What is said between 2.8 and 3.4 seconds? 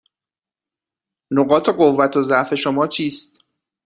چیست؟